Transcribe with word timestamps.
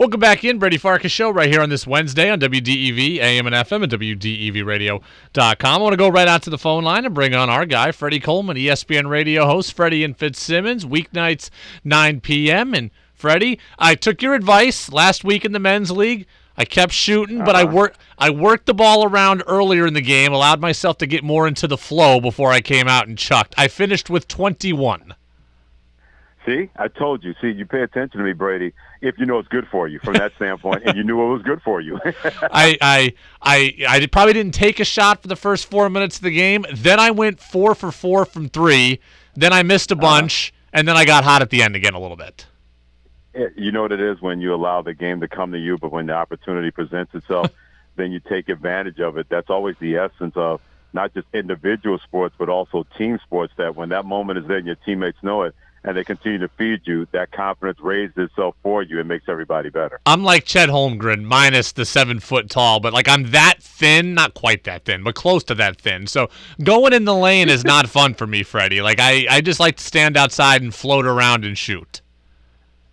Welcome 0.00 0.18
back 0.20 0.44
in, 0.44 0.58
Brady 0.58 0.78
Farkas 0.78 1.12
Show, 1.12 1.28
right 1.28 1.50
here 1.50 1.60
on 1.60 1.68
this 1.68 1.86
Wednesday 1.86 2.30
on 2.30 2.40
WDEV, 2.40 3.18
AM 3.18 3.46
and 3.46 3.54
FM, 3.54 3.82
and 3.82 3.92
WDEVradio.com. 3.92 5.02
I 5.62 5.82
want 5.82 5.92
to 5.92 5.98
go 5.98 6.08
right 6.08 6.26
out 6.26 6.42
to 6.44 6.48
the 6.48 6.56
phone 6.56 6.84
line 6.84 7.04
and 7.04 7.14
bring 7.14 7.34
on 7.34 7.50
our 7.50 7.66
guy, 7.66 7.92
Freddie 7.92 8.18
Coleman, 8.18 8.56
ESPN 8.56 9.10
radio 9.10 9.44
host, 9.44 9.74
Freddie 9.74 10.02
and 10.02 10.16
Fitzsimmons, 10.16 10.86
weeknights, 10.86 11.50
9 11.84 12.22
p.m. 12.22 12.72
And 12.72 12.90
Freddie, 13.12 13.60
I 13.78 13.94
took 13.94 14.22
your 14.22 14.32
advice 14.32 14.90
last 14.90 15.22
week 15.22 15.44
in 15.44 15.52
the 15.52 15.58
men's 15.58 15.90
league. 15.90 16.24
I 16.56 16.64
kept 16.64 16.92
shooting, 16.94 17.44
but 17.44 17.54
I 17.54 17.64
Uh-huh. 17.64 17.72
worked 17.76 18.00
I 18.16 18.30
worked 18.30 18.64
the 18.64 18.72
ball 18.72 19.04
around 19.04 19.42
earlier 19.46 19.86
in 19.86 19.92
the 19.92 20.00
game, 20.00 20.32
allowed 20.32 20.62
myself 20.62 20.96
to 20.98 21.06
get 21.06 21.22
more 21.22 21.46
into 21.46 21.66
the 21.68 21.76
flow 21.76 22.22
before 22.22 22.52
I 22.52 22.62
came 22.62 22.88
out 22.88 23.06
and 23.06 23.18
chucked. 23.18 23.54
I 23.58 23.68
finished 23.68 24.08
with 24.08 24.28
21. 24.28 25.14
See, 26.50 26.68
I 26.76 26.88
told 26.88 27.22
you. 27.22 27.34
See, 27.40 27.50
you 27.50 27.64
pay 27.64 27.82
attention 27.82 28.18
to 28.18 28.24
me, 28.24 28.32
Brady, 28.32 28.72
if 29.00 29.18
you 29.18 29.26
know 29.26 29.38
it's 29.38 29.48
good 29.48 29.68
for 29.70 29.86
you 29.86 30.00
from 30.00 30.14
that 30.14 30.34
standpoint, 30.34 30.82
and 30.84 30.96
you 30.96 31.04
knew 31.04 31.20
it 31.22 31.32
was 31.32 31.42
good 31.42 31.62
for 31.62 31.80
you. 31.80 32.00
I, 32.04 32.76
I 32.80 33.12
I 33.40 33.74
I 33.88 34.06
probably 34.06 34.32
didn't 34.32 34.54
take 34.54 34.80
a 34.80 34.84
shot 34.84 35.22
for 35.22 35.28
the 35.28 35.36
first 35.36 35.70
four 35.70 35.88
minutes 35.88 36.16
of 36.16 36.22
the 36.22 36.32
game. 36.32 36.66
Then 36.74 36.98
I 36.98 37.12
went 37.12 37.38
four 37.38 37.76
for 37.76 37.92
four 37.92 38.24
from 38.24 38.48
three. 38.48 38.98
Then 39.36 39.52
I 39.52 39.62
missed 39.62 39.92
a 39.92 39.94
uh-huh. 39.94 40.00
bunch, 40.00 40.52
and 40.72 40.88
then 40.88 40.96
I 40.96 41.04
got 41.04 41.22
hot 41.22 41.40
at 41.40 41.50
the 41.50 41.62
end 41.62 41.76
again 41.76 41.94
a 41.94 42.00
little 42.00 42.16
bit. 42.16 42.46
Eh, 43.36 43.46
you 43.56 43.70
know 43.70 43.82
what 43.82 43.92
it 43.92 44.00
is 44.00 44.20
when 44.20 44.40
you 44.40 44.52
allow 44.52 44.82
the 44.82 44.94
game 44.94 45.20
to 45.20 45.28
come 45.28 45.52
to 45.52 45.58
you, 45.58 45.78
but 45.78 45.92
when 45.92 46.06
the 46.06 46.14
opportunity 46.14 46.72
presents 46.72 47.14
itself, 47.14 47.52
then 47.96 48.10
you 48.10 48.18
take 48.18 48.48
advantage 48.48 48.98
of 48.98 49.16
it. 49.18 49.28
That's 49.28 49.50
always 49.50 49.76
the 49.78 49.98
essence 49.98 50.34
of 50.34 50.60
not 50.92 51.14
just 51.14 51.28
individual 51.32 52.00
sports, 52.00 52.34
but 52.36 52.48
also 52.48 52.84
team 52.98 53.20
sports. 53.22 53.52
That 53.56 53.76
when 53.76 53.90
that 53.90 54.04
moment 54.04 54.40
is 54.40 54.48
there, 54.48 54.56
and 54.56 54.66
your 54.66 54.74
teammates 54.74 55.18
know 55.22 55.42
it, 55.42 55.54
and 55.84 55.96
they 55.96 56.04
continue 56.04 56.38
to 56.38 56.48
feed 56.48 56.80
you, 56.84 57.06
that 57.12 57.32
confidence 57.32 57.80
raises 57.80 58.16
itself 58.16 58.54
for 58.62 58.82
you 58.82 58.98
and 58.98 59.08
makes 59.08 59.28
everybody 59.28 59.70
better. 59.70 60.00
I'm 60.06 60.22
like 60.22 60.44
Chet 60.44 60.68
Holmgren, 60.68 61.24
minus 61.24 61.72
the 61.72 61.84
seven 61.84 62.20
foot 62.20 62.50
tall, 62.50 62.80
but 62.80 62.92
like 62.92 63.08
I'm 63.08 63.30
that 63.30 63.62
thin, 63.62 64.14
not 64.14 64.34
quite 64.34 64.64
that 64.64 64.84
thin, 64.84 65.02
but 65.02 65.14
close 65.14 65.42
to 65.44 65.54
that 65.56 65.80
thin. 65.80 66.06
So 66.06 66.28
going 66.62 66.92
in 66.92 67.04
the 67.04 67.14
lane 67.14 67.48
is 67.48 67.64
not 67.64 67.88
fun 67.88 68.14
for 68.14 68.26
me, 68.26 68.42
Freddie. 68.42 68.82
Like 68.82 69.00
I, 69.00 69.26
I 69.30 69.40
just 69.40 69.60
like 69.60 69.76
to 69.76 69.84
stand 69.84 70.16
outside 70.16 70.62
and 70.62 70.74
float 70.74 71.06
around 71.06 71.44
and 71.44 71.56
shoot. 71.56 72.02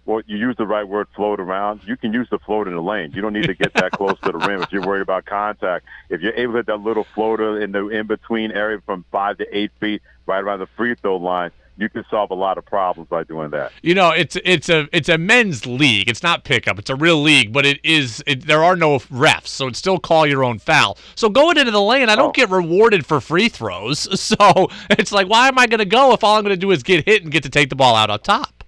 Well, 0.05 0.21
you 0.25 0.37
use 0.37 0.55
the 0.57 0.65
right 0.65 0.87
word, 0.87 1.07
float 1.13 1.41
around. 1.41 1.81
You 1.85 1.97
can 1.97 2.13
use 2.13 2.29
the 2.31 2.39
float 2.39 2.69
in 2.69 2.73
the 2.73 2.81
lane. 2.81 3.11
You 3.13 3.21
don't 3.21 3.33
need 3.33 3.47
to 3.47 3.53
get 3.53 3.73
that 3.73 3.91
close 3.97 4.17
to 4.23 4.31
the 4.31 4.37
rim 4.37 4.61
if 4.61 4.71
you're 4.71 4.87
worried 4.87 5.01
about 5.01 5.25
contact. 5.25 5.85
If 6.09 6.21
you're 6.21 6.33
able 6.33 6.53
to 6.53 6.59
hit 6.59 6.67
that 6.67 6.79
little 6.79 7.03
floater 7.03 7.59
in 7.59 7.73
the 7.73 7.89
in-between 7.89 8.53
area 8.53 8.79
from 8.85 9.03
five 9.11 9.37
to 9.39 9.45
eight 9.57 9.71
feet, 9.81 10.01
right 10.25 10.41
around 10.41 10.59
the 10.59 10.67
free 10.77 10.95
throw 10.95 11.17
line, 11.17 11.51
you 11.77 11.89
can 11.89 12.03
solve 12.09 12.31
a 12.31 12.35
lot 12.35 12.57
of 12.57 12.65
problems 12.65 13.07
by 13.09 13.23
doing 13.23 13.51
that. 13.51 13.71
You 13.83 13.93
know, 13.93 14.09
it's 14.11 14.35
it's 14.43 14.67
a 14.69 14.87
it's 14.91 15.09
a 15.09 15.17
men's 15.17 15.65
league. 15.65 16.09
It's 16.09 16.23
not 16.23 16.43
pickup. 16.43 16.79
It's 16.79 16.89
a 16.89 16.95
real 16.95 17.21
league, 17.21 17.53
but 17.53 17.65
it 17.65 17.79
is 17.83 18.23
it, 18.27 18.47
there 18.47 18.63
are 18.63 18.75
no 18.75 18.99
refs, 18.99 19.47
so 19.47 19.67
it's 19.67 19.79
still 19.79 19.99
call 19.99 20.25
your 20.25 20.43
own 20.43 20.59
foul. 20.59 20.97
So 21.15 21.29
going 21.29 21.57
into 21.57 21.71
the 21.71 21.81
lane, 21.81 22.09
I 22.09 22.15
don't 22.15 22.29
Oh. 22.29 22.31
get 22.31 22.49
rewarded 22.49 23.05
for 23.05 23.21
free 23.21 23.49
throws. 23.49 24.07
So 24.37 24.67
it's 24.89 25.11
like, 25.11 25.27
why 25.29 25.47
am 25.47 25.57
I 25.57 25.67
going 25.67 25.79
to 25.79 25.85
go 25.85 26.11
if 26.13 26.23
all 26.23 26.35
I'm 26.35 26.43
going 26.43 26.53
to 26.53 26.59
do 26.59 26.71
is 26.71 26.83
get 26.83 27.05
hit 27.07 27.23
and 27.23 27.31
get 27.31 27.43
to 27.43 27.49
take 27.49 27.69
the 27.69 27.75
ball 27.75 27.95
out 27.95 28.09
up 28.09 28.23
top? 28.23 28.63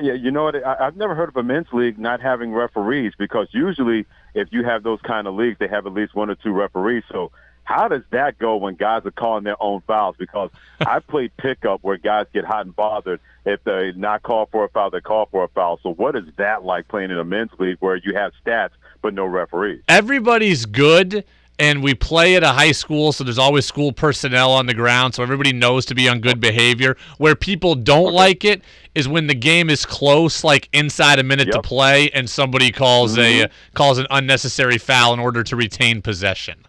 Yeah, 0.00 0.12
you 0.12 0.30
know 0.30 0.44
what? 0.44 0.54
I, 0.64 0.76
I've 0.86 0.96
never 0.96 1.14
heard 1.14 1.28
of 1.28 1.36
a 1.36 1.42
men's 1.42 1.66
league 1.72 1.98
not 1.98 2.20
having 2.20 2.52
referees 2.52 3.12
because 3.18 3.48
usually 3.52 4.06
if 4.34 4.48
you 4.52 4.62
have 4.64 4.82
those 4.82 5.00
kind 5.02 5.26
of 5.26 5.34
leagues, 5.34 5.58
they 5.58 5.66
have 5.68 5.86
at 5.86 5.92
least 5.94 6.14
one 6.14 6.30
or 6.30 6.34
two 6.36 6.52
referees. 6.52 7.02
So 7.10 7.32
how 7.68 7.86
does 7.86 8.02
that 8.12 8.38
go 8.38 8.56
when 8.56 8.76
guys 8.76 9.04
are 9.04 9.10
calling 9.10 9.44
their 9.44 9.62
own 9.62 9.82
fouls? 9.82 10.16
Because 10.18 10.48
I 10.80 11.00
played 11.06 11.36
pickup 11.36 11.84
where 11.84 11.98
guys 11.98 12.24
get 12.32 12.46
hot 12.46 12.64
and 12.64 12.74
bothered 12.74 13.20
if 13.44 13.62
they 13.64 13.92
not 13.94 14.22
call 14.22 14.46
for 14.46 14.64
a 14.64 14.70
foul, 14.70 14.88
they 14.88 15.02
call 15.02 15.26
for 15.26 15.44
a 15.44 15.48
foul. 15.48 15.78
So 15.82 15.92
what 15.92 16.16
is 16.16 16.24
that 16.38 16.64
like 16.64 16.88
playing 16.88 17.10
in 17.10 17.18
a 17.18 17.24
men's 17.24 17.50
league 17.58 17.76
where 17.80 17.96
you 17.96 18.14
have 18.14 18.32
stats 18.42 18.70
but 19.02 19.12
no 19.12 19.26
referees? 19.26 19.82
everybody's 19.86 20.64
good 20.64 21.24
and 21.58 21.82
we 21.82 21.92
play 21.92 22.36
at 22.36 22.42
a 22.42 22.52
high 22.52 22.72
school 22.72 23.12
so 23.12 23.22
there's 23.22 23.38
always 23.38 23.66
school 23.66 23.92
personnel 23.92 24.50
on 24.50 24.64
the 24.64 24.74
ground 24.74 25.14
so 25.14 25.22
everybody 25.22 25.52
knows 25.52 25.84
to 25.84 25.94
be 25.94 26.08
on 26.08 26.20
good 26.20 26.40
behavior 26.40 26.96
where 27.18 27.34
people 27.34 27.74
don't 27.74 28.14
like 28.14 28.46
it 28.46 28.62
is 28.94 29.06
when 29.08 29.26
the 29.26 29.34
game 29.34 29.68
is 29.68 29.84
close 29.84 30.42
like 30.42 30.68
inside 30.72 31.18
a 31.18 31.22
minute 31.22 31.50
to 31.52 31.60
play 31.60 32.10
and 32.10 32.30
somebody 32.30 32.70
calls 32.70 33.18
a 33.18 33.42
uh, 33.42 33.48
calls 33.74 33.98
an 33.98 34.06
unnecessary 34.10 34.78
foul 34.78 35.12
in 35.12 35.20
order 35.20 35.42
to 35.42 35.54
retain 35.54 36.00
possession 36.00 36.64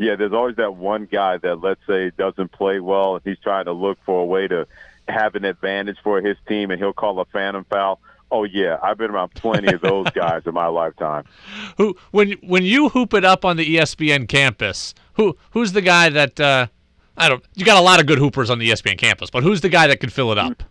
Yeah, 0.00 0.16
there's 0.16 0.32
always 0.32 0.56
that 0.56 0.76
one 0.76 1.04
guy 1.04 1.36
that 1.36 1.60
let's 1.60 1.86
say 1.86 2.10
doesn't 2.16 2.52
play 2.52 2.80
well 2.80 3.16
and 3.16 3.22
he's 3.22 3.38
trying 3.38 3.66
to 3.66 3.72
look 3.72 3.98
for 4.06 4.22
a 4.22 4.24
way 4.24 4.48
to 4.48 4.66
have 5.08 5.34
an 5.34 5.44
advantage 5.44 5.98
for 6.02 6.22
his 6.22 6.38
team 6.48 6.70
and 6.70 6.80
he'll 6.80 6.94
call 6.94 7.20
a 7.20 7.26
phantom 7.26 7.66
foul. 7.68 8.00
Oh 8.30 8.44
yeah, 8.44 8.78
I've 8.82 8.96
been 8.96 9.10
around 9.10 9.34
plenty 9.34 9.74
of 9.74 9.82
those 9.82 10.08
guys 10.14 10.44
in 10.46 10.54
my 10.54 10.68
lifetime. 10.68 11.24
who 11.76 11.98
when 12.12 12.32
when 12.42 12.62
you 12.64 12.88
hoop 12.88 13.12
it 13.12 13.26
up 13.26 13.44
on 13.44 13.58
the 13.58 13.76
ESPN 13.76 14.26
campus 14.26 14.94
who 15.14 15.36
who's 15.50 15.72
the 15.72 15.82
guy 15.82 16.08
that 16.08 16.40
uh 16.40 16.68
I 17.18 17.28
don't 17.28 17.44
you 17.54 17.66
got 17.66 17.76
a 17.76 17.82
lot 17.82 18.00
of 18.00 18.06
good 18.06 18.18
hoopers 18.18 18.48
on 18.48 18.58
the 18.58 18.70
ESPN 18.70 18.96
campus 18.96 19.28
but 19.28 19.42
who's 19.42 19.60
the 19.60 19.68
guy 19.68 19.86
that 19.86 20.00
could 20.00 20.14
fill 20.14 20.32
it 20.32 20.38
up 20.38 20.62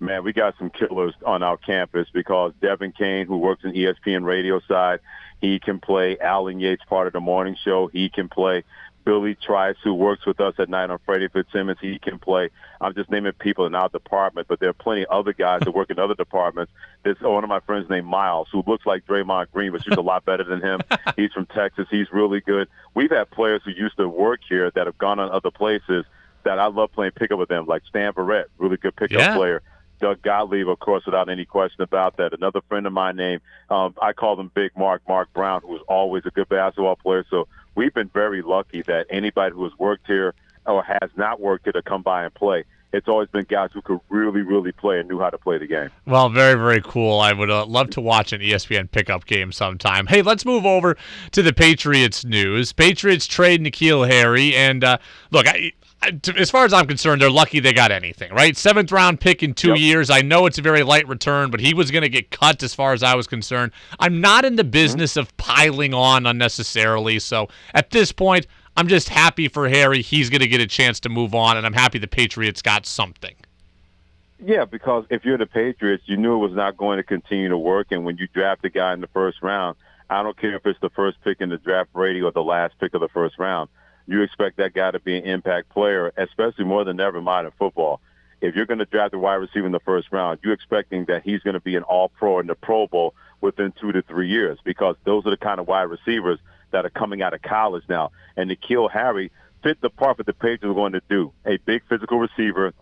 Man, 0.00 0.22
we 0.22 0.32
got 0.32 0.54
some 0.58 0.70
killers 0.70 1.14
on 1.26 1.42
our 1.42 1.56
campus 1.56 2.08
because 2.12 2.52
Devin 2.60 2.92
Kane, 2.92 3.26
who 3.26 3.38
works 3.38 3.64
in 3.64 3.72
ESPN 3.72 4.24
radio 4.24 4.60
side, 4.68 5.00
he 5.40 5.58
can 5.58 5.80
play. 5.80 6.18
Alan 6.18 6.60
Yates, 6.60 6.84
part 6.84 7.06
of 7.06 7.12
the 7.12 7.20
morning 7.20 7.56
show, 7.64 7.88
he 7.88 8.08
can 8.08 8.28
play. 8.28 8.62
Billy 9.04 9.34
Trice, 9.34 9.76
who 9.82 9.94
works 9.94 10.26
with 10.26 10.38
us 10.38 10.54
at 10.58 10.68
night 10.68 10.90
on 10.90 10.98
Freddie 11.06 11.28
Fitzsimmons, 11.28 11.78
he 11.80 11.98
can 11.98 12.18
play. 12.18 12.50
I'm 12.80 12.94
just 12.94 13.10
naming 13.10 13.32
people 13.32 13.64
in 13.64 13.74
our 13.74 13.88
department, 13.88 14.48
but 14.48 14.60
there 14.60 14.68
are 14.68 14.74
plenty 14.74 15.06
of 15.06 15.08
other 15.10 15.32
guys 15.32 15.62
that 15.64 15.70
work 15.74 15.88
in 15.90 15.98
other 15.98 16.14
departments. 16.14 16.70
There's 17.04 17.18
one 17.20 17.42
of 17.42 17.48
my 17.48 17.60
friends 17.60 17.88
named 17.88 18.06
Miles, 18.06 18.48
who 18.52 18.62
looks 18.66 18.84
like 18.84 19.06
Draymond 19.06 19.50
Green, 19.50 19.72
but 19.72 19.82
she's 19.82 19.96
a 19.96 20.02
lot 20.02 20.26
better 20.26 20.44
than 20.44 20.60
him. 20.60 20.80
He's 21.16 21.32
from 21.32 21.46
Texas. 21.46 21.86
He's 21.90 22.12
really 22.12 22.40
good. 22.40 22.68
We've 22.94 23.10
had 23.10 23.30
players 23.30 23.62
who 23.64 23.70
used 23.70 23.96
to 23.96 24.08
work 24.08 24.40
here 24.46 24.70
that 24.74 24.86
have 24.86 24.98
gone 24.98 25.18
on 25.18 25.30
other 25.30 25.50
places 25.50 26.04
that 26.44 26.58
I 26.58 26.66
love 26.66 26.92
playing 26.92 27.12
pickup 27.12 27.38
with 27.38 27.48
them, 27.48 27.64
like 27.66 27.82
Stan 27.88 28.12
Barrett, 28.12 28.50
really 28.58 28.76
good 28.76 28.94
pickup 28.94 29.18
Yeah. 29.18 29.34
player. 29.36 29.62
Doug 29.98 30.22
Gottlieb, 30.22 30.68
of 30.68 30.78
course, 30.78 31.04
without 31.06 31.28
any 31.28 31.44
question 31.44 31.82
about 31.82 32.16
that. 32.16 32.32
Another 32.32 32.60
friend 32.68 32.86
of 32.86 32.92
mine 32.92 33.16
named, 33.16 33.40
um, 33.70 33.94
I 34.00 34.12
call 34.12 34.38
him 34.38 34.50
Big 34.54 34.76
Mark, 34.76 35.02
Mark 35.08 35.32
Brown, 35.32 35.62
who 35.62 35.68
was 35.68 35.82
always 35.88 36.24
a 36.26 36.30
good 36.30 36.48
basketball 36.48 36.96
player. 36.96 37.24
So 37.30 37.48
we've 37.74 37.94
been 37.94 38.08
very 38.08 38.42
lucky 38.42 38.82
that 38.82 39.06
anybody 39.10 39.54
who 39.54 39.64
has 39.64 39.72
worked 39.78 40.06
here 40.06 40.34
or 40.66 40.82
has 40.82 41.10
not 41.16 41.40
worked 41.40 41.64
here 41.64 41.72
to 41.72 41.82
come 41.82 42.02
by 42.02 42.24
and 42.24 42.34
play. 42.34 42.64
It's 42.92 43.06
always 43.06 43.28
been 43.28 43.44
guys 43.50 43.68
who 43.74 43.82
could 43.82 44.00
really, 44.08 44.40
really 44.40 44.72
play 44.72 44.98
and 44.98 45.08
knew 45.08 45.18
how 45.20 45.28
to 45.28 45.36
play 45.36 45.58
the 45.58 45.66
game. 45.66 45.90
Well, 46.06 46.30
very, 46.30 46.54
very 46.54 46.80
cool. 46.82 47.20
I 47.20 47.34
would 47.34 47.50
uh, 47.50 47.66
love 47.66 47.90
to 47.90 48.00
watch 48.00 48.32
an 48.32 48.40
ESPN 48.40 48.90
pickup 48.90 49.26
game 49.26 49.52
sometime. 49.52 50.06
Hey, 50.06 50.22
let's 50.22 50.46
move 50.46 50.64
over 50.64 50.96
to 51.32 51.42
the 51.42 51.52
Patriots 51.52 52.24
news. 52.24 52.72
Patriots 52.72 53.26
trade 53.26 53.62
N'Keal 53.62 54.08
Harry, 54.08 54.54
and 54.54 54.84
uh, 54.84 54.96
look, 55.30 55.46
I, 55.46 55.72
as 56.36 56.50
far 56.50 56.64
as 56.64 56.72
I'm 56.72 56.86
concerned, 56.86 57.20
they're 57.20 57.28
lucky 57.30 57.60
they 57.60 57.72
got 57.74 57.90
anything, 57.90 58.32
right? 58.32 58.56
Seventh 58.56 58.90
round 58.90 59.20
pick 59.20 59.42
in 59.42 59.52
two 59.52 59.70
Yep. 59.70 59.78
years. 59.78 60.10
I 60.10 60.22
know 60.22 60.46
it's 60.46 60.56
a 60.58 60.62
very 60.62 60.82
light 60.82 61.06
return, 61.08 61.50
but 61.50 61.60
he 61.60 61.74
was 61.74 61.90
going 61.90 62.02
to 62.02 62.08
get 62.08 62.30
cut 62.30 62.62
as 62.62 62.72
far 62.74 62.92
as 62.94 63.02
I 63.02 63.14
was 63.16 63.26
concerned. 63.26 63.72
I'm 63.98 64.20
not 64.20 64.44
in 64.46 64.56
the 64.56 64.64
business 64.64 65.16
of 65.16 65.36
piling 65.36 65.92
on 65.92 66.24
unnecessarily, 66.24 67.18
so 67.18 67.48
at 67.74 67.90
this 67.90 68.12
point, 68.12 68.46
I'm 68.78 68.86
just 68.86 69.08
happy 69.08 69.48
for 69.48 69.68
Harry. 69.68 70.02
He's 70.02 70.30
going 70.30 70.40
to 70.40 70.46
get 70.46 70.60
a 70.60 70.66
chance 70.66 71.00
to 71.00 71.08
move 71.08 71.34
on, 71.34 71.56
and 71.56 71.66
I'm 71.66 71.72
happy 71.72 71.98
the 71.98 72.06
Patriots 72.06 72.62
got 72.62 72.86
something. 72.86 73.34
Yeah, 74.38 74.66
because 74.66 75.04
if 75.10 75.24
you're 75.24 75.36
the 75.36 75.46
Patriots, 75.46 76.04
you 76.06 76.16
knew 76.16 76.36
it 76.36 76.48
was 76.48 76.52
not 76.52 76.76
going 76.76 76.98
to 76.98 77.02
continue 77.02 77.48
to 77.48 77.58
work. 77.58 77.88
And 77.90 78.04
when 78.04 78.18
you 78.18 78.28
draft 78.28 78.64
a 78.64 78.68
guy 78.70 78.92
in 78.92 79.00
the 79.00 79.08
first 79.08 79.42
round, 79.42 79.76
I 80.08 80.22
don't 80.22 80.38
care 80.38 80.54
if 80.54 80.64
it's 80.64 80.78
the 80.78 80.90
first 80.90 81.20
pick 81.24 81.40
in 81.40 81.48
the 81.48 81.56
draft 81.56 81.90
rating 81.92 82.22
or 82.22 82.30
the 82.30 82.44
last 82.44 82.78
pick 82.78 82.94
of 82.94 83.00
the 83.00 83.08
first 83.08 83.36
round. 83.36 83.68
You 84.06 84.22
expect 84.22 84.58
that 84.58 84.74
guy 84.74 84.92
to 84.92 85.00
be 85.00 85.18
an 85.18 85.24
impact 85.24 85.70
player, 85.70 86.12
especially 86.16 86.64
more 86.64 86.84
than 86.84 87.00
ever 87.00 87.20
modern 87.20 87.50
football. 87.58 88.00
If 88.40 88.54
you're 88.54 88.66
going 88.66 88.78
to 88.78 88.84
draft 88.84 89.12
a 89.12 89.18
wide 89.18 89.34
receiver 89.34 89.66
in 89.66 89.72
the 89.72 89.80
first 89.80 90.06
round, 90.12 90.38
you're 90.44 90.52
expecting 90.52 91.04
that 91.06 91.24
he's 91.24 91.40
going 91.40 91.54
to 91.54 91.60
be 91.60 91.74
an 91.74 91.82
all-pro 91.82 92.38
in 92.38 92.46
the 92.46 92.54
Pro 92.54 92.86
Bowl 92.86 93.16
within 93.40 93.72
two 93.80 93.90
to 93.90 94.02
three 94.02 94.28
years 94.28 94.60
because 94.62 94.94
those 95.02 95.26
are 95.26 95.30
the 95.30 95.36
kind 95.36 95.58
of 95.58 95.66
wide 95.66 95.90
receivers 95.90 96.38
that 96.70 96.84
are 96.84 96.90
coming 96.90 97.22
out 97.22 97.34
of 97.34 97.42
college 97.42 97.84
now. 97.88 98.10
And 98.36 98.50
N'Keal 98.50 98.90
Harry 98.90 99.30
fit 99.62 99.80
the 99.80 99.90
part 99.90 100.18
that 100.18 100.26
the 100.26 100.32
Patriots 100.32 100.64
were 100.64 100.74
going 100.74 100.92
to 100.92 101.02
do. 101.08 101.32
A 101.44 101.56
big 101.58 101.82
physical 101.88 102.18
receiver, 102.18 102.72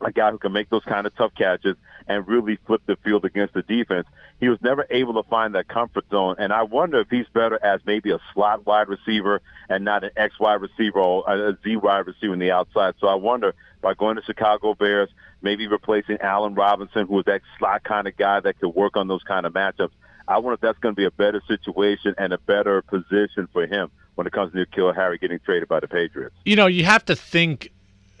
a 0.00 0.12
guy 0.12 0.30
who 0.30 0.38
can 0.38 0.52
make 0.52 0.70
those 0.70 0.84
kind 0.84 1.06
of 1.06 1.14
tough 1.16 1.32
catches 1.36 1.76
and 2.06 2.26
really 2.28 2.58
flip 2.66 2.82
the 2.86 2.96
field 2.96 3.24
against 3.24 3.54
the 3.54 3.62
defense. 3.62 4.06
He 4.40 4.48
was 4.48 4.58
never 4.60 4.86
able 4.90 5.14
to 5.22 5.28
find 5.28 5.54
that 5.54 5.68
comfort 5.68 6.04
zone, 6.10 6.36
and 6.38 6.52
I 6.52 6.64
wonder 6.64 7.00
if 7.00 7.08
he's 7.08 7.26
better 7.32 7.58
as 7.64 7.80
maybe 7.86 8.10
a 8.10 8.18
slot 8.32 8.66
wide 8.66 8.88
receiver 8.88 9.40
and 9.68 9.84
not 9.84 10.04
an 10.04 10.10
X 10.16 10.38
wide 10.38 10.60
receiver 10.60 10.98
or 10.98 11.24
a 11.30 11.56
Z 11.64 11.76
wide 11.76 12.06
receiver 12.06 12.32
on 12.32 12.38
the 12.40 12.50
outside. 12.50 12.94
So 13.00 13.06
I 13.06 13.14
wonder 13.14 13.54
by 13.80 13.94
going 13.94 14.16
to 14.16 14.22
Chicago 14.22 14.74
Bears, 14.74 15.08
maybe 15.40 15.66
replacing 15.66 16.18
Allen 16.20 16.54
Robinson, 16.54 17.06
who 17.06 17.14
was 17.14 17.24
that 17.26 17.42
slot 17.58 17.84
kind 17.84 18.06
of 18.06 18.16
guy 18.16 18.40
that 18.40 18.58
could 18.58 18.74
work 18.74 18.96
on 18.96 19.08
those 19.08 19.22
kind 19.22 19.46
of 19.46 19.52
matchups. 19.52 19.92
I 20.28 20.38
wonder 20.38 20.54
if 20.54 20.60
that's 20.60 20.78
going 20.78 20.94
to 20.94 20.96
be 20.96 21.04
a 21.04 21.10
better 21.10 21.42
situation 21.46 22.14
and 22.18 22.32
a 22.32 22.38
better 22.38 22.82
position 22.82 23.48
for 23.52 23.66
him 23.66 23.90
when 24.14 24.26
it 24.26 24.32
comes 24.32 24.52
to 24.52 24.64
N'Keal 24.64 24.94
Harry 24.94 25.18
getting 25.18 25.38
traded 25.40 25.68
by 25.68 25.80
the 25.80 25.88
Patriots. 25.88 26.34
you 26.44 26.56
know, 26.56 26.66
you 26.66 26.84
have 26.84 27.04
to 27.06 27.16
think 27.16 27.70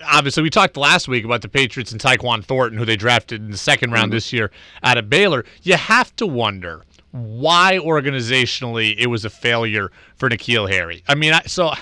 obviously 0.04 0.42
we 0.42 0.50
talked 0.50 0.76
last 0.76 1.08
week 1.08 1.24
about 1.24 1.42
the 1.42 1.48
Patriots 1.48 1.92
and 1.92 2.00
Tyquan 2.00 2.44
Thornton, 2.44 2.78
who 2.78 2.84
they 2.84 2.96
drafted 2.96 3.42
in 3.42 3.50
the 3.50 3.56
second 3.56 3.92
round 3.92 4.06
mm-hmm. 4.06 4.16
this 4.16 4.32
year 4.32 4.50
out 4.82 4.98
of 4.98 5.08
Baylor. 5.08 5.44
You 5.62 5.74
have 5.76 6.14
to 6.16 6.26
wonder 6.26 6.82
why 7.12 7.78
organizationally 7.80 8.96
it 8.98 9.06
was 9.06 9.24
a 9.24 9.30
failure 9.30 9.92
for 10.16 10.28
N'Keal 10.28 10.68
Harry. 10.70 11.02
I 11.06 11.14
mean, 11.14 11.32
I, 11.32 11.42
so 11.42 11.72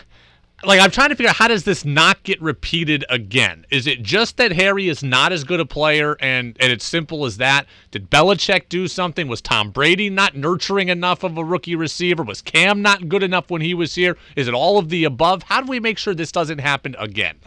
like 0.64 0.80
I'm 0.80 0.90
trying 0.90 1.08
to 1.08 1.16
figure 1.16 1.30
out 1.30 1.36
how 1.36 1.48
does 1.48 1.64
this 1.64 1.84
not 1.84 2.22
get 2.22 2.40
repeated 2.40 3.04
again? 3.08 3.66
Is 3.70 3.86
it 3.86 4.02
just 4.02 4.36
that 4.36 4.52
Harry 4.52 4.88
is 4.88 5.02
not 5.02 5.32
as 5.32 5.44
good 5.44 5.60
a 5.60 5.66
player 5.66 6.16
and 6.20 6.56
and 6.60 6.72
it's 6.72 6.84
simple 6.84 7.24
as 7.24 7.38
that? 7.38 7.66
Did 7.90 8.10
Belichick 8.10 8.68
do 8.68 8.88
something? 8.88 9.28
Was 9.28 9.40
Tom 9.40 9.70
Brady 9.70 10.10
not 10.10 10.36
nurturing 10.36 10.88
enough 10.88 11.24
of 11.24 11.36
a 11.36 11.44
rookie 11.44 11.74
receiver? 11.74 12.22
Was 12.22 12.42
Cam 12.42 12.82
not 12.82 13.08
good 13.08 13.22
enough 13.22 13.50
when 13.50 13.60
he 13.60 13.74
was 13.74 13.94
here? 13.94 14.16
Is 14.36 14.48
it 14.48 14.54
all 14.54 14.78
of 14.78 14.88
the 14.88 15.04
above? 15.04 15.42
How 15.44 15.60
do 15.60 15.68
we 15.68 15.80
make 15.80 15.98
sure 15.98 16.14
this 16.14 16.32
doesn't 16.32 16.58
happen 16.58 16.94
again? 16.98 17.38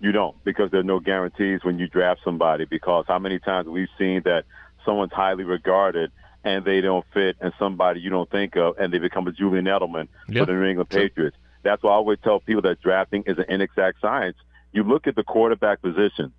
You 0.00 0.12
don't 0.12 0.36
because 0.44 0.70
there 0.70 0.80
are 0.80 0.84
no 0.84 1.00
guarantees 1.00 1.62
when 1.62 1.78
you 1.78 1.86
draft 1.86 2.20
somebody 2.24 2.64
because 2.64 3.04
how 3.08 3.18
many 3.18 3.38
times 3.38 3.68
we've 3.68 3.88
seen 3.98 4.22
that 4.24 4.44
someone's 4.84 5.12
highly 5.12 5.44
regarded 5.44 6.10
and 6.42 6.64
they 6.64 6.80
don't 6.80 7.04
fit 7.12 7.36
and 7.40 7.52
somebody 7.58 8.00
you 8.00 8.08
don't 8.08 8.30
think 8.30 8.56
of 8.56 8.78
and 8.78 8.92
they 8.92 8.98
become 8.98 9.26
a 9.26 9.32
Julian 9.32 9.66
Edelman 9.66 10.08
yep. 10.28 10.46
for 10.46 10.52
the 10.52 10.58
New 10.58 10.64
England 10.64 10.88
Patriots. 10.88 11.36
That's 11.62 11.82
why 11.82 11.90
I 11.90 11.94
always 11.94 12.18
tell 12.22 12.40
people 12.40 12.62
that 12.62 12.80
drafting 12.80 13.24
is 13.26 13.38
an 13.38 13.44
inexact 13.48 14.00
science. 14.00 14.36
You 14.72 14.82
look 14.82 15.06
at 15.06 15.16
the 15.16 15.24
quarterback 15.24 15.82
position. 15.82 16.32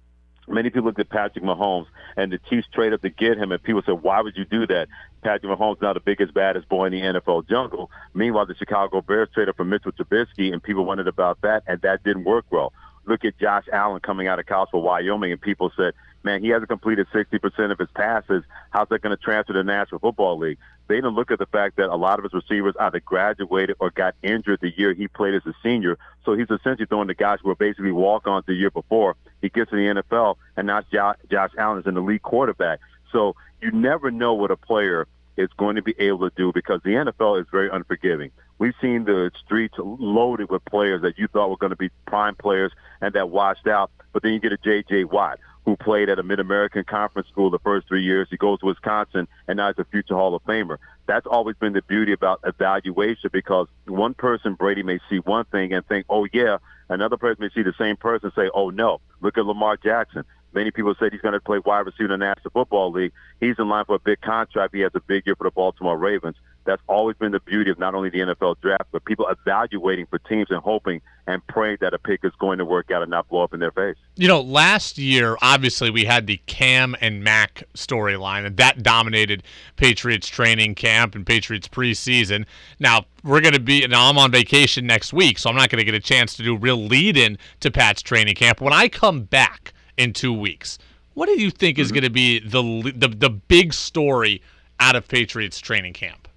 Many 0.48 0.70
people 0.70 0.86
looked 0.86 1.00
at 1.00 1.10
Patrick 1.10 1.44
Mahomes 1.44 1.86
and 2.18 2.32
the 2.32 2.40
Chiefs 2.50 2.68
trade 2.74 2.94
up 2.94 3.02
to 3.02 3.10
get 3.10 3.38
him, 3.38 3.52
and 3.52 3.62
people 3.62 3.82
said, 3.86 4.02
"Why 4.02 4.22
would 4.22 4.36
you 4.36 4.46
do 4.46 4.66
that?" 4.68 4.88
Patrick 5.22 5.52
Mahomes 5.52 5.76
is 5.78 5.82
now 5.82 5.94
the 5.94 6.00
biggest, 6.00 6.34
baddest 6.34 6.68
boy 6.68 6.86
in 6.86 6.94
the 6.94 7.02
NFL 7.02 7.44
jungle. 7.48 7.92
Meanwhile, 8.14 8.48
the 8.48 8.56
Chicago 8.56 9.02
Bears 9.02 9.30
traded 9.34 9.56
for 9.56 9.64
Mitchell 9.64 9.92
Trubisky, 9.92 10.52
and 10.52 10.62
people 10.62 10.84
wondered 10.84 11.08
about 11.08 11.40
that, 11.42 11.64
and 11.68 11.80
that 11.82 12.04
didn't 12.04 12.24
work 12.24 12.46
well. 12.50 12.74
Look 13.06 13.24
at 13.24 13.38
Josh 13.38 13.66
Allen 13.72 14.00
coming 14.02 14.28
out 14.28 14.40
of 14.40 14.46
college 14.46 14.70
for 14.72 14.82
Wyoming, 14.82 15.32
and 15.32 15.42
people 15.42 15.72
said, 15.78 15.94
man, 16.24 16.44
he 16.44 16.50
hasn't 16.50 16.70
completed 16.70 17.08
60% 17.14 17.72
of 17.72 17.80
his 17.80 17.90
passes. 17.96 18.44
How's 18.70 18.90
that 18.90 19.02
going 19.02 19.16
to 19.16 19.22
transfer 19.22 19.54
to 19.54 19.60
the 19.60 19.64
National 19.64 20.00
Football 20.00 20.38
League? 20.38 20.58
They 20.88 20.96
didn't 20.96 21.16
look 21.16 21.32
at 21.32 21.40
the 21.40 21.46
fact 21.46 21.78
that 21.78 21.90
a 21.90 21.96
lot 21.96 22.20
of 22.20 22.24
his 22.24 22.34
receivers 22.34 22.76
either 22.80 23.00
graduated 23.00 23.78
or 23.80 23.92
got 23.92 24.16
injured 24.22 24.60
the 24.62 24.78
year 24.78 24.94
he 24.94 25.08
played 25.08 25.36
as 25.36 25.46
a 25.46 25.54
senior. 25.64 25.98
So 26.26 26.34
he's 26.34 26.50
essentially 26.50 26.86
throwing 26.86 27.08
the 27.08 27.14
guys 27.14 27.40
who 27.42 27.48
were 27.48 27.56
basically 27.56 27.92
walk-ons 27.92 28.46
the 28.46 28.54
year 28.54 28.72
before. 28.72 29.16
He 29.42 29.50
gets 29.50 29.70
to 29.72 29.78
the 29.78 30.02
NFL, 30.02 30.36
and 30.58 30.68
now 30.68 30.82
Josh 30.92 31.52
Allen 31.58 31.80
is 31.80 31.86
an 31.86 31.98
elite 31.98 32.24
quarterback. 32.24 32.80
So 33.12 33.36
you 33.62 33.72
never 33.72 34.12
know 34.12 34.34
what 34.34 34.52
a 34.52 34.58
player 34.58 35.08
is 35.38 35.50
going 35.58 35.78
to 35.78 35.82
be 35.82 35.96
able 35.98 36.30
to 36.30 36.36
do 36.36 36.52
because 36.52 36.82
the 36.84 36.92
NFL 36.92 37.40
is 37.40 37.48
very 37.52 37.70
unforgiving. 37.70 38.32
We've 38.62 38.76
seen 38.80 39.06
the 39.06 39.32
streets 39.44 39.74
loaded 39.80 40.52
with 40.52 40.64
players 40.66 41.02
that 41.02 41.18
you 41.18 41.28
thought 41.28 41.50
were 41.50 41.58
going 41.58 41.72
to 41.72 41.76
be 41.76 41.90
prime 42.06 42.36
players 42.36 42.72
and 43.02 43.12
that 43.16 43.32
washed 43.32 43.66
out, 43.66 43.90
but 44.14 44.22
then 44.22 44.34
you 44.34 44.40
get 44.40 44.52
a 44.52 44.58
J.J. 44.58 45.06
Watt 45.06 45.40
who 45.66 45.76
played 45.76 46.10
at 46.10 46.20
a 46.20 46.24
Mid-American 46.24 46.84
Conference 46.84 47.28
school 47.28 47.50
the 47.50 47.58
first 47.58 47.88
three 47.88 48.04
years. 48.04 48.28
He 48.30 48.38
goes 48.38 48.60
to 48.60 48.68
Wisconsin, 48.68 49.28
and 49.48 49.58
now 49.58 49.70
he's 49.70 49.80
a 49.80 49.86
future 49.86 50.14
Hall 50.14 50.36
of 50.36 50.44
Famer. 50.44 50.78
That's 51.08 51.26
always 51.26 51.56
been 51.56 51.74
the 51.74 51.82
beauty 51.82 52.14
about 52.14 52.42
evaluation 52.44 53.32
because 53.34 53.68
one 53.88 54.14
person, 54.14 54.54
Brady, 54.54 54.84
may 54.84 55.00
see 55.10 55.18
one 55.18 55.46
thing 55.46 55.74
and 55.74 55.84
think, 55.88 56.06
oh, 56.08 56.28
yeah. 56.32 56.58
Another 56.88 57.18
person 57.18 57.42
may 57.42 57.50
see 57.56 57.64
the 57.64 57.74
same 57.80 57.98
person 57.98 58.28
and 58.28 58.34
say, 58.36 58.52
oh, 58.54 58.70
no. 58.70 59.02
Look 59.22 59.40
at 59.40 59.46
Lamar 59.48 59.76
Jackson. 59.78 60.24
Many 60.54 60.72
people 60.72 60.94
said 61.00 61.12
he's 61.12 61.22
going 61.22 61.34
to 61.34 61.40
play 61.40 61.60
wide 61.66 61.86
receiver 61.86 62.14
in 62.14 62.20
the 62.20 62.26
National 62.26 62.52
Football 62.52 62.92
League. 62.92 63.14
He's 63.40 63.56
in 63.58 63.70
line 63.70 63.86
for 63.86 63.96
a 63.96 64.00
big 64.00 64.22
contract. 64.22 64.76
He 64.76 64.82
has 64.82 64.92
a 64.96 65.00
big 65.00 65.26
year 65.26 65.36
for 65.36 65.46
the 65.46 65.52
Baltimore 65.52 65.98
Ravens. 65.98 66.36
That's 66.64 66.82
always 66.88 67.18
been 67.18 67.32
the 67.32 67.40
beauty 67.40 67.72
of 67.72 67.80
not 67.80 67.96
only 67.96 68.10
the 68.10 68.20
NFL 68.20 68.62
draft, 68.62 68.86
but 68.92 69.04
people 69.06 69.28
evaluating 69.28 70.06
for 70.06 70.20
teams 70.20 70.48
and 70.52 70.60
hoping 70.60 71.02
and 71.26 71.46
praying 71.48 71.78
that 71.82 71.94
a 71.94 71.98
pick 71.98 72.24
is 72.24 72.34
going 72.40 72.60
to 72.60 72.66
work 72.66 72.92
out 72.92 73.02
and 73.02 73.10
not 73.10 73.28
blow 73.30 73.44
up 73.44 73.54
in 73.54 73.60
their 73.60 73.72
face. 73.72 73.96
You 74.16 74.28
know, 74.28 74.42
last 74.42 74.98
year, 74.98 75.38
obviously, 75.42 75.90
we 75.90 76.06
had 76.06 76.28
the 76.28 76.40
Cam 76.46 76.96
and 77.02 77.24
Mac 77.24 77.64
storyline, 77.76 78.46
and 78.46 78.58
that 78.58 78.84
dominated 78.84 79.42
Patriots 79.76 80.28
training 80.28 80.76
camp 80.76 81.16
and 81.16 81.26
Patriots 81.26 81.68
preseason. 81.68 82.46
Now, 82.80 83.06
we're 83.24 83.42
going 83.42 83.54
to 83.54 83.60
be, 83.60 83.88
now 83.88 84.10
I'm 84.10 84.18
on 84.18 84.32
vacation 84.32 84.86
next 84.86 85.14
week, 85.14 85.40
so 85.40 85.50
I'm 85.50 85.56
not 85.56 85.70
going 85.70 85.80
to 85.80 85.86
get 85.86 85.96
a 85.96 86.00
chance 86.00 86.36
to 86.36 86.44
do 86.44 86.56
real 86.56 86.78
lead 86.78 87.18
in 87.18 87.40
to 87.62 87.72
Pat's 87.72 88.02
training 88.04 88.36
camp. 88.36 88.62
When 88.62 88.74
I 88.74 88.88
come 88.88 89.24
back 89.24 89.74
in 89.98 90.14
two 90.14 90.34
weeks, 90.34 90.78
what 91.14 91.28
do 91.28 91.40
you 91.40 91.52
think 91.52 91.78
mm-hmm. 91.78 91.84
is 91.84 91.92
going 91.92 92.04
to 92.04 92.10
be 92.10 92.40
the, 92.40 92.94
the 92.96 93.08
the 93.08 93.30
big 93.30 93.74
story 93.74 94.42
out 94.80 94.96
of 94.96 95.08
Patriots 95.08 95.60
training 95.60 95.94
camp? 95.94 96.28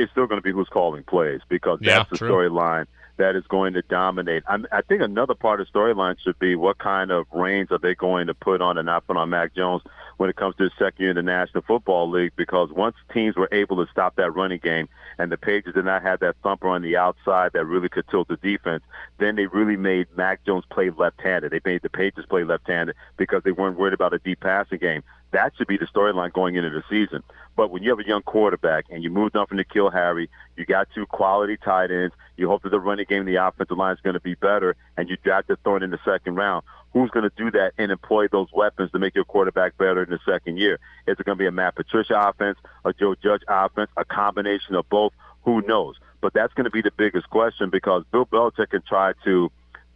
it's 0.00 0.10
still 0.12 0.26
going 0.26 0.38
to 0.38 0.42
be 0.42 0.52
who's 0.52 0.68
calling 0.68 1.04
plays 1.04 1.40
because 1.48 1.78
that's 1.80 2.10
yeah, 2.10 2.18
the 2.18 2.24
storyline 2.24 2.86
that 3.18 3.36
is 3.36 3.46
going 3.48 3.74
to 3.74 3.82
dominate. 3.82 4.42
I'm, 4.48 4.66
i 4.72 4.80
think 4.80 5.02
another 5.02 5.34
part 5.34 5.60
of 5.60 5.66
the 5.70 5.78
storyline 5.78 6.18
should 6.18 6.38
be 6.38 6.54
what 6.56 6.78
kind 6.78 7.10
of 7.10 7.26
reins 7.32 7.70
are 7.70 7.78
they 7.78 7.94
going 7.94 8.26
to 8.28 8.34
put 8.34 8.62
on 8.62 8.78
and 8.78 8.86
not 8.86 9.06
put 9.06 9.16
on 9.16 9.30
Mac 9.30 9.54
Jones 9.54 9.82
when 10.20 10.28
it 10.28 10.36
comes 10.36 10.54
to 10.54 10.64
the 10.64 10.70
second 10.78 11.00
year 11.00 11.08
in 11.08 11.16
the 11.16 11.22
National 11.22 11.62
Football 11.62 12.10
League 12.10 12.34
because 12.36 12.68
once 12.70 12.94
teams 13.10 13.36
were 13.36 13.48
able 13.52 13.82
to 13.82 13.90
stop 13.90 14.16
that 14.16 14.36
running 14.36 14.58
game 14.58 14.86
and 15.16 15.32
the 15.32 15.38
Pages 15.38 15.72
did 15.72 15.86
not 15.86 16.02
have 16.02 16.20
that 16.20 16.36
thumper 16.42 16.68
on 16.68 16.82
the 16.82 16.94
outside 16.94 17.52
that 17.54 17.64
really 17.64 17.88
could 17.88 18.06
tilt 18.06 18.28
the 18.28 18.36
defense, 18.36 18.84
then 19.16 19.34
they 19.34 19.46
really 19.46 19.78
made 19.78 20.08
Mac 20.18 20.44
Jones 20.44 20.64
play 20.70 20.90
left-handed. 20.90 21.52
They 21.52 21.62
made 21.64 21.80
the 21.80 21.88
Pages 21.88 22.26
play 22.28 22.44
left-handed 22.44 22.96
because 23.16 23.42
they 23.44 23.52
weren't 23.52 23.78
worried 23.78 23.94
about 23.94 24.12
a 24.12 24.18
deep 24.18 24.40
passing 24.40 24.76
game. 24.76 25.02
That 25.32 25.52
should 25.56 25.68
be 25.68 25.76
the 25.76 25.86
storyline 25.86 26.32
going 26.32 26.56
into 26.56 26.70
the 26.70 26.82
season. 26.90 27.22
But 27.56 27.70
when 27.70 27.82
you 27.82 27.90
have 27.90 27.98
a 27.98 28.06
young 28.06 28.22
quarterback 28.22 28.86
and 28.90 29.02
you 29.02 29.10
moved 29.10 29.36
on 29.36 29.46
from 29.46 29.58
N'Keal 29.58 29.92
Harry, 29.92 30.28
you 30.56 30.64
got 30.64 30.88
two 30.94 31.06
quality 31.06 31.56
tight 31.56 31.90
ends, 31.90 32.14
you 32.36 32.48
hope 32.48 32.62
that 32.62 32.70
the 32.70 32.80
running 32.80 33.06
game, 33.08 33.26
the 33.26 33.36
offensive 33.36 33.76
line 33.76 33.94
is 33.94 34.00
going 34.00 34.14
to 34.14 34.20
be 34.20 34.34
better, 34.34 34.76
and 34.96 35.08
you 35.08 35.16
drafted 35.22 35.62
Thorne 35.62 35.82
in 35.82 35.90
the 35.90 35.98
second 36.04 36.36
round. 36.36 36.64
Who's 36.92 37.10
going 37.10 37.28
to 37.28 37.36
do 37.36 37.50
that 37.52 37.72
and 37.78 37.92
employ 37.92 38.26
those 38.28 38.48
weapons 38.52 38.90
to 38.92 38.98
make 38.98 39.14
your 39.14 39.24
quarterback 39.24 39.78
better 39.78 40.02
in 40.02 40.10
the 40.10 40.18
second 40.26 40.58
year? 40.58 40.80
Is 41.06 41.16
it 41.20 41.26
going 41.26 41.38
to 41.38 41.42
be 41.42 41.46
a 41.46 41.52
Matt 41.52 41.76
Patricia 41.76 42.18
offense, 42.18 42.58
a 42.84 42.92
Joe 42.92 43.14
Judge 43.14 43.42
offense, 43.46 43.90
a 43.96 44.04
combination 44.04 44.74
of 44.74 44.88
both? 44.88 45.12
Who 45.44 45.62
knows? 45.62 45.96
But 46.20 46.32
that's 46.32 46.52
going 46.54 46.64
to 46.64 46.70
be 46.70 46.82
the 46.82 46.90
biggest 46.90 47.30
question 47.30 47.70
because 47.70 48.04
Bill 48.10 48.26
Belichick 48.26 48.70
can 48.70 48.82
try 48.82 49.12
to 49.24 49.50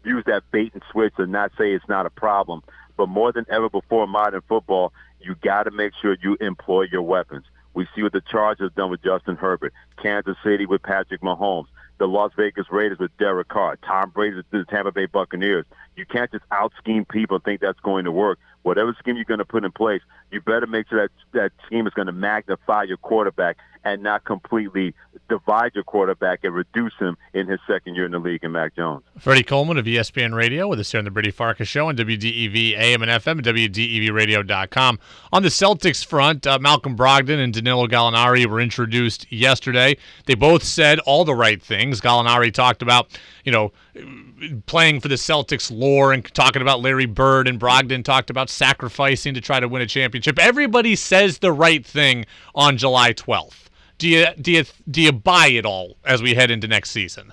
use 0.05 0.25
that 0.27 0.43
bait 0.53 0.73
and 0.75 0.83
switch 0.93 1.15
and 1.19 1.33
not 1.33 1.51
say 1.59 1.73
it's 1.73 1.89
not 1.89 2.07
a 2.07 2.11
problem. 2.11 2.63
But 2.97 3.09
more 3.09 3.33
than 3.33 3.47
ever 3.51 3.69
before 3.69 4.05
in 4.05 4.11
modern 4.11 4.43
football, 4.49 4.93
you 5.21 5.35
got 5.43 5.65
to 5.65 5.71
make 5.71 5.93
sure 6.01 6.17
you 6.23 6.37
employ 6.41 6.87
your 6.91 7.03
weapons. 7.03 7.45
We 7.75 7.87
see 7.95 8.03
what 8.03 8.13
the 8.13 8.21
Chargers 8.21 8.71
done 8.77 8.91
with 8.91 9.03
Justin 9.03 9.37
Herbert, 9.37 9.73
Kansas 10.01 10.37
City 10.45 10.65
with 10.67 10.83
Patrick 10.83 11.23
Mahomes, 11.23 11.67
the 11.99 12.07
Las 12.07 12.31
Vegas 12.37 12.67
Raiders 12.71 12.99
with 12.99 13.17
Derek 13.19 13.49
Carr, 13.49 13.77
Tom 13.77 14.11
Brady 14.11 14.37
with 14.37 14.51
the 14.51 14.65
Tampa 14.65 14.93
Bay 14.93 15.07
Buccaneers. 15.07 15.67
You 15.97 16.07
can't 16.07 16.31
just 16.31 16.45
out 16.51 16.73
scheme 16.79 17.05
people 17.05 17.37
and 17.37 17.45
think 17.45 17.61
that's 17.61 17.81
going 17.81 18.05
to 18.05 18.13
work. 18.13 18.39
Whatever 18.63 18.95
scheme 18.99 19.17
you're 19.17 19.25
going 19.25 19.39
to 19.39 19.45
put 19.45 19.65
in 19.65 19.73
place, 19.73 20.01
you 20.31 20.41
better 20.41 20.67
make 20.67 20.89
sure 20.89 21.03
that 21.03 21.11
that 21.33 21.53
scheme 21.67 21.87
is 21.87 21.93
going 21.95 22.07
to 22.07 22.13
magnify 22.13 22.85
your 22.85 22.97
quarterback 22.97 23.59
and 23.85 24.03
not 24.03 24.25
completely 24.25 24.95
divide 25.29 25.73
your 25.75 25.85
quarterback 25.85 26.41
and 26.43 26.55
reduce 26.55 26.95
him 26.99 27.17
in 27.33 27.47
his 27.47 27.61
second 27.67 27.95
year 27.95 28.07
in 28.07 28.13
the 28.13 28.19
league 28.19 28.43
in 28.43 28.53
Mac 28.53 28.75
Jones. 28.75 29.03
Freddie 29.19 29.43
Coleman 29.43 29.79
of 29.79 29.85
ESPN 29.85 30.35
Radio 30.35 30.69
with 30.69 30.81
us 30.81 30.93
here 30.93 30.99
on 30.99 31.05
the 31.05 31.11
Brady 31.11 31.31
Farkas 31.31 31.69
Show 31.69 31.89
on 31.89 31.97
WDEV 31.97 32.77
AM 32.77 33.03
and 33.03 33.11
FM 33.11 33.39
and 33.39 33.45
WDEVradio.com. 33.45 34.99
On 35.33 35.43
the 35.43 35.49
Celtics 35.49 36.05
front, 36.05 36.47
uh, 36.47 36.59
Malcolm 36.59 36.97
Brogdon 36.97 37.43
and 37.43 37.53
Danilo 37.53 37.87
Gallinari 37.87 38.47
were 38.47 38.61
introduced 38.61 39.31
yesterday. 39.31 39.97
They 40.27 40.35
both 40.35 40.63
said 40.65 40.99
all 41.01 41.25
the 41.25 41.35
right 41.35 41.63
things. 41.63 42.01
Gallinari 42.01 42.53
talked 42.53 42.83
about, 42.83 43.19
you 43.45 43.53
know, 43.53 43.73
playing 44.67 45.01
for 45.01 45.09
the 45.09 45.15
Celtics 45.15 45.71
lore 45.85 46.13
and 46.13 46.25
talking 46.33 46.63
about 46.63 46.81
Larry 46.81 47.07
Bird, 47.07 47.47
and 47.47 47.61
Brogdon 47.61 48.03
talked 48.03 48.31
about 48.31 48.49
sacrificing 48.49 49.35
to 49.35 49.41
try 49.41 49.61
to 49.61 49.69
win 49.69 49.83
a 49.83 49.87
championship. 49.87 50.39
Everybody 50.39 50.97
says 50.97 51.39
the 51.39 51.53
right 51.53 51.85
thing 51.85 52.25
on 52.55 52.79
July 52.79 53.13
12th. 53.13 53.65
Do 53.99 54.09
you 54.09 54.27
do 54.41 54.51
you 54.51 54.65
do 54.91 55.03
you 55.03 55.13
buy 55.13 55.49
it 55.49 55.65
all 55.65 55.97
as 56.05 56.23
we 56.23 56.35
head 56.35 56.51
into 56.51 56.67
next 56.67 56.91
season? 56.91 57.33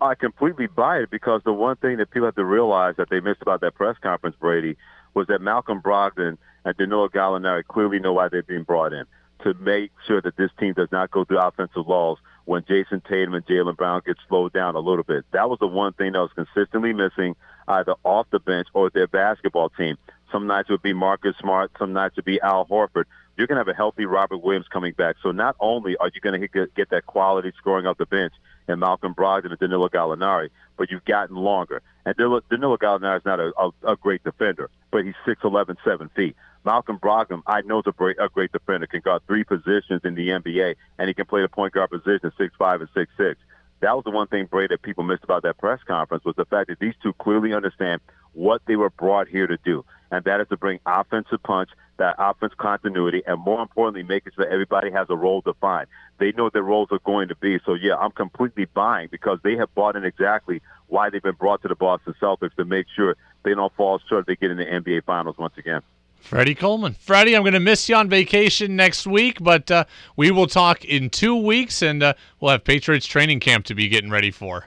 I 0.00 0.14
completely 0.14 0.68
buy 0.68 0.98
it 0.98 1.10
because 1.10 1.42
the 1.44 1.52
one 1.52 1.76
thing 1.76 1.98
that 1.98 2.10
people 2.10 2.26
have 2.26 2.36
to 2.36 2.44
realize 2.44 2.94
that 2.96 3.10
they 3.10 3.20
missed 3.20 3.42
about 3.42 3.60
that 3.60 3.74
press 3.74 3.96
conference, 4.00 4.36
Brady, 4.38 4.76
was 5.14 5.26
that 5.26 5.40
Malcolm 5.40 5.80
Brogdon 5.80 6.38
and 6.64 6.76
Danilo 6.76 7.08
Gallinari 7.08 7.64
clearly 7.66 7.98
know 7.98 8.12
why 8.12 8.28
they're 8.28 8.42
being 8.42 8.62
brought 8.62 8.92
in 8.92 9.04
to 9.42 9.54
make 9.54 9.90
sure 10.06 10.20
that 10.20 10.36
this 10.36 10.50
team 10.58 10.72
does 10.72 10.88
not 10.90 11.10
go 11.10 11.24
through 11.24 11.40
offensive 11.40 11.86
laws 11.86 12.18
when 12.48 12.62
Jayson 12.62 13.04
Tatum 13.06 13.34
and 13.34 13.44
Jaylen 13.44 13.76
Brown 13.76 14.00
get 14.06 14.16
slowed 14.26 14.54
down 14.54 14.74
a 14.74 14.80
little 14.80 15.04
bit. 15.04 15.26
That 15.32 15.50
was 15.50 15.58
the 15.58 15.66
one 15.66 15.92
thing 15.92 16.12
that 16.12 16.20
was 16.20 16.30
consistently 16.34 16.94
missing 16.94 17.36
either 17.68 17.94
off 18.04 18.26
the 18.30 18.40
bench 18.40 18.68
or 18.72 18.88
their 18.88 19.06
basketball 19.06 19.68
team. 19.68 19.98
Some 20.32 20.46
nights 20.46 20.70
would 20.70 20.80
be 20.80 20.94
Marcus 20.94 21.36
Smart, 21.38 21.70
some 21.78 21.92
nights 21.92 22.16
would 22.16 22.24
be 22.24 22.40
Al 22.40 22.64
Horford 22.64 23.04
you're 23.38 23.46
going 23.46 23.56
to 23.56 23.60
have 23.60 23.68
a 23.68 23.76
healthy 23.76 24.04
Robert 24.04 24.38
Williams 24.38 24.66
coming 24.68 24.92
back. 24.92 25.14
So 25.22 25.30
not 25.30 25.54
only 25.60 25.96
are 25.96 26.10
you 26.12 26.20
going 26.20 26.40
to 26.40 26.66
get 26.74 26.90
that 26.90 27.06
quality 27.06 27.52
scoring 27.56 27.86
off 27.86 27.96
the 27.96 28.04
bench 28.04 28.32
in 28.66 28.80
Malcolm 28.80 29.14
Brogdon 29.14 29.50
and 29.50 29.58
Danilo 29.60 29.88
Gallinari, 29.88 30.50
but 30.76 30.90
you've 30.90 31.04
gotten 31.04 31.36
longer. 31.36 31.80
And 32.04 32.16
Danilo, 32.16 32.40
Danilo 32.50 32.76
Gallinari 32.76 33.18
is 33.18 33.24
not 33.24 33.38
a, 33.38 33.52
a, 33.56 33.92
a 33.92 33.96
great 33.96 34.24
defender, 34.24 34.70
but 34.90 35.04
he's 35.04 35.14
6'11", 35.24 35.76
7 35.84 36.10
feet. 36.16 36.34
Malcolm 36.64 36.98
Brogdon, 36.98 37.42
I 37.46 37.62
know 37.62 37.80
is 37.80 37.86
a 37.86 37.92
great, 37.92 38.16
a 38.20 38.28
great 38.28 38.52
defender, 38.52 38.86
can 38.86 39.00
guard 39.00 39.22
three 39.26 39.44
positions 39.44 40.02
in 40.04 40.14
the 40.14 40.28
NBA, 40.28 40.74
and 40.98 41.08
he 41.08 41.14
can 41.14 41.26
play 41.26 41.42
the 41.42 41.48
point 41.48 41.72
guard 41.72 41.90
position 41.90 42.32
six 42.36 42.54
five 42.58 42.80
and 42.80 42.90
six 42.94 43.10
six. 43.16 43.40
that 43.80 43.94
was 43.94 44.04
the 44.04 44.10
one 44.10 44.26
thing, 44.26 44.46
Bray, 44.46 44.66
that 44.66 44.82
people 44.82 45.04
missed 45.04 45.24
about 45.24 45.42
that 45.44 45.58
press 45.58 45.80
conference 45.86 46.24
was 46.24 46.36
the 46.36 46.44
fact 46.44 46.68
that 46.68 46.78
these 46.78 46.94
two 47.02 47.12
clearly 47.14 47.54
understand 47.54 48.00
what 48.32 48.62
they 48.66 48.76
were 48.76 48.90
brought 48.90 49.28
here 49.28 49.46
to 49.46 49.56
do, 49.64 49.84
and 50.10 50.24
that 50.24 50.40
is 50.40 50.48
to 50.48 50.56
bring 50.56 50.80
offensive 50.84 51.42
punch, 51.42 51.70
that 51.98 52.16
offense 52.18 52.52
continuity, 52.56 53.22
and 53.26 53.40
more 53.40 53.60
importantly, 53.60 54.02
making 54.02 54.32
sure 54.34 54.44
that 54.44 54.52
everybody 54.52 54.90
has 54.90 55.06
a 55.10 55.16
role 55.16 55.40
defined. 55.40 55.88
They 56.18 56.32
know 56.32 56.44
what 56.44 56.52
their 56.52 56.62
roles 56.62 56.88
are 56.90 57.00
going 57.04 57.28
to 57.28 57.36
be. 57.36 57.58
So, 57.64 57.74
yeah, 57.74 57.96
I'm 57.96 58.12
completely 58.12 58.66
buying 58.66 59.08
because 59.10 59.38
they 59.42 59.56
have 59.56 59.72
bought 59.74 59.96
in 59.96 60.04
exactly 60.04 60.60
why 60.88 61.10
they've 61.10 61.22
been 61.22 61.34
brought 61.34 61.62
to 61.62 61.68
the 61.68 61.74
Boston 61.74 62.14
Celtics 62.20 62.54
to 62.56 62.64
make 62.64 62.86
sure 62.94 63.16
they 63.44 63.54
don't 63.54 63.74
fall 63.74 64.00
short. 64.08 64.26
They 64.26 64.36
get 64.36 64.50
in 64.50 64.56
the 64.56 64.64
NBA 64.64 65.04
Finals 65.04 65.36
once 65.38 65.54
again. 65.56 65.82
Freddie 66.20 66.54
Coleman. 66.54 66.94
Freddie, 66.94 67.34
I'm 67.34 67.42
going 67.42 67.54
to 67.54 67.60
miss 67.60 67.88
you 67.88 67.96
on 67.96 68.08
vacation 68.08 68.76
next 68.76 69.06
week, 69.06 69.38
but 69.40 69.70
uh, 69.70 69.84
we 70.16 70.30
will 70.30 70.46
talk 70.46 70.84
in 70.84 71.08
two 71.10 71.36
weeks, 71.36 71.80
and 71.80 72.02
uh, 72.02 72.14
we'll 72.40 72.50
have 72.50 72.64
Patriots 72.64 73.06
training 73.06 73.40
camp 73.40 73.64
to 73.66 73.74
be 73.74 73.88
getting 73.88 74.10
ready 74.10 74.30
for. 74.30 74.66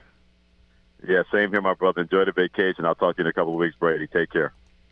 Yeah, 1.06 1.22
same 1.32 1.50
here, 1.50 1.60
my 1.60 1.74
brother. 1.74 2.02
Enjoy 2.02 2.24
the 2.24 2.32
vacation. 2.32 2.84
I'll 2.84 2.94
talk 2.94 3.16
to 3.16 3.22
you 3.22 3.26
in 3.26 3.30
a 3.30 3.32
couple 3.32 3.52
of 3.52 3.58
weeks, 3.58 3.76
Brady. 3.78 4.06
Take 4.06 4.30
care. 4.30 4.52